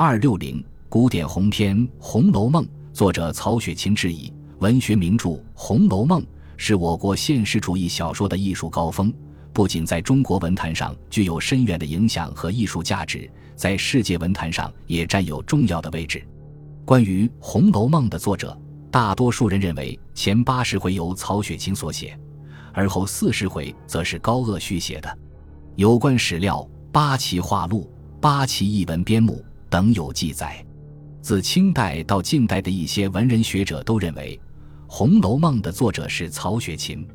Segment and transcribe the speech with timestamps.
[0.00, 6.22] 二六零古典鸿篇《红楼梦》，作者曹雪芹质疑：文学名著《红楼梦》
[6.56, 9.12] 是我国现实主义小说的艺术高峰，
[9.52, 16.24] 不仅在中国文坛上具有深远的影响和艺术价值，在世界文坛上也占有重要的位置。
[16.84, 18.56] 关于《红楼梦》的作者，
[18.92, 22.16] 大多数人认为前八十回由曹雪芹所写，
[22.72, 25.18] 而后四十回则是高鹗续写的。
[25.74, 26.60] 有关史料
[26.92, 27.90] 《八旗画录》
[28.20, 29.44] 《八旗译文编目》。
[29.70, 30.64] 等有记载，
[31.20, 34.40] 自清代到近代的一些文人学者都认为，
[34.86, 37.06] 《红楼梦》的作者是曹雪芹。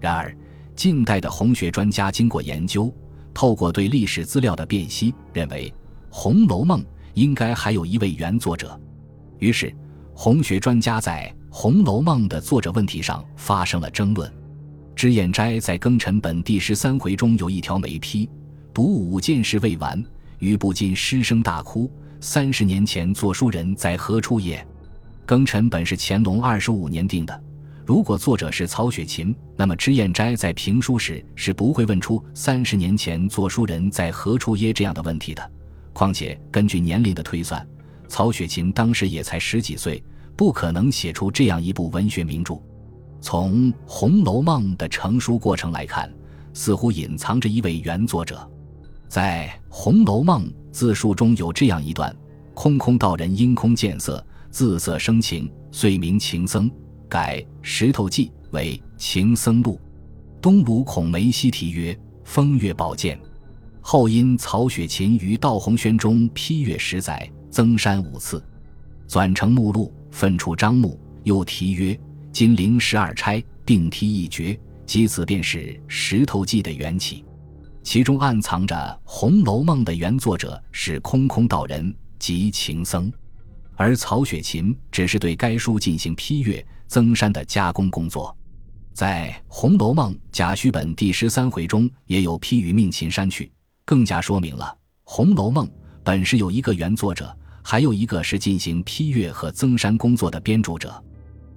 [0.00, 0.36] 然而，
[0.76, 2.92] 近代的红学专家经过研究，
[3.34, 5.68] 透过对历史资料的辨析，认为
[6.08, 6.80] 《红楼梦》
[7.14, 8.80] 应该还有一位原作者。
[9.40, 9.74] 于是，
[10.14, 14.32] 红学专家在《红楼梦》的作者问题上发生了争论。
[14.94, 18.28] 脂砚斋在庚辰本第十三回中有一条没批
[18.72, 20.00] ：“读五件事未完。”
[20.38, 21.90] 余不禁失声大哭。
[22.20, 24.66] 三十年前作书人在何处也？
[25.26, 27.42] 庚辰本是乾隆二十五年定的。
[27.86, 35.50] 如果作者是曹雪芹，那么脂砚斋在评书时是不会问出“三十年前作书人在何处耶”这样的问题的。
[35.92, 37.66] 况且根据年龄的推算，
[38.08, 40.02] 曹雪芹当时也才十几岁，
[40.36, 42.60] 不可能写出这样一部文学名著。
[43.20, 46.12] 从《红楼梦》的成书过程来看，
[46.52, 48.48] 似乎隐藏着一位原作者。
[49.08, 52.14] 在《红楼梦》自述中有这样一段：
[52.52, 56.70] 空空道人因空见色，自色生情，遂名情僧，
[57.08, 59.74] 改《石头记》为《情僧录》。
[60.42, 63.18] 东鲁孔梅西题曰《风月宝鉴》，
[63.80, 68.44] 后因曹雪芹于道鸿轩中批阅十载，增删五次，
[69.08, 71.94] 纂成目录，分出章目，又题曰
[72.30, 77.24] 《金陵十二钗》，并题一绝，即此便是《石头记》的缘起。
[77.90, 83.10] 其中暗藏着《红楼梦》的原作者是空空道人及情僧，
[83.76, 88.36] 而曹雪芹只是对该书进行批阅、增删的加工工作。
[88.92, 93.50] 在《红楼梦》甲戌本第十三回中，也有批语命秦删去，
[93.86, 94.66] 更加说明了
[95.04, 95.66] 《红楼梦》
[96.04, 97.34] 本是有一个原作者，
[97.64, 101.02] 还有一个是进行批阅和增删工作的编著者。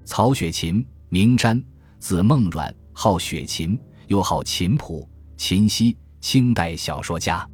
[0.06, 1.62] 曹雪芹，名瞻，
[2.00, 3.78] 字梦阮，号雪芹，
[4.08, 5.06] 又号秦普、
[5.36, 5.98] 秦溪。
[6.22, 7.46] 清代小说家，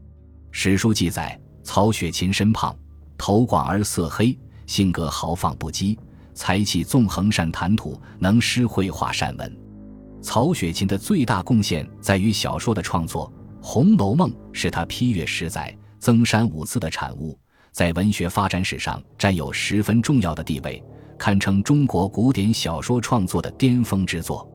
[0.51, 2.77] 史书记载，曹雪芹身胖，
[3.17, 5.97] 头广而色黑，性格豪放不羁，
[6.33, 9.57] 才气纵横，善谈吐，能诗绘画，善文。
[10.21, 13.31] 曹雪芹的最大贡献在于小说的创作，
[13.65, 17.39] 《红楼梦》是他批阅十载、增删五次的产物，
[17.71, 20.83] 在文学发展史上占有十分重要的地位，
[21.17, 24.45] 堪称中国古典小说创作的巅峰之作。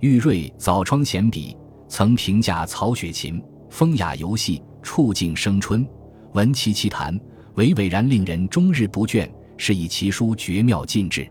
[0.00, 1.54] 玉瑞《早窗闲笔》
[1.90, 3.42] 曾评价曹雪芹。
[3.68, 5.86] 风雅游戏，触境生春，
[6.32, 7.16] 闻其奇谈，
[7.54, 11.28] 娓娓然令人终日不倦，是以其书绝妙尽致。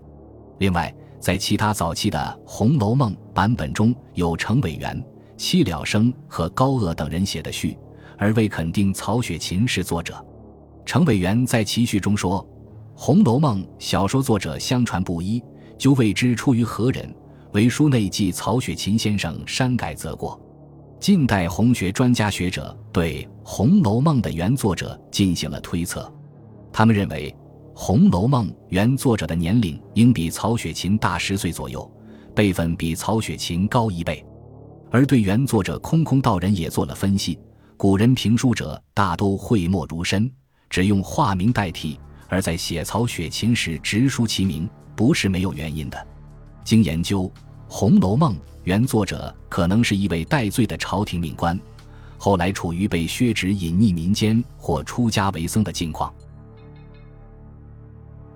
[0.59, 2.17] 另外，在其他早期的
[2.49, 5.03] 《红楼梦》版本中有程伟元、
[5.35, 7.77] 戚了生和高鹗等人写的序，
[8.17, 10.25] 而未肯定曹雪芹是作者。
[10.85, 12.41] 程伟元在其序中说
[13.01, 15.43] ：“《红楼梦》小说作者相传不一，
[15.77, 17.13] 究未知出于何人，
[17.51, 20.39] 为书内记曹雪芹先生删改则过。”
[20.99, 26.11] 近代红学专家学者对《红楼梦》的原作者进行了推测，
[26.73, 27.31] 他们认为，
[27.73, 31.89] 《红楼梦》原作者的年龄应比曹雪芹大十岁左右，
[32.35, 34.25] 辈分比曹雪芹高一倍。
[34.91, 37.39] 而对原作者空空道人也做了分析。
[37.77, 40.29] 古人评书者大都讳莫如深，
[40.69, 46.07] 只用化名代替，而在写曹雪芹时直书其名，不是没有原因的。
[46.65, 47.23] 经研究，
[47.69, 48.33] 《红楼梦》。
[48.65, 51.57] 原作者可能是一位戴罪的朝廷命官，
[52.17, 56.13] 后来处于被削职、隐匿民间或出家为僧的境况。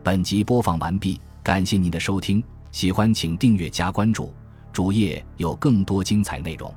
[0.02, 2.42] 本集播放完毕，感谢您的收听，
[2.72, 4.34] 喜欢请订阅加关注，
[4.72, 6.74] 主页有更多精彩内容。